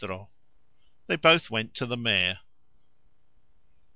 [1.05, 2.39] They both went to the mayor.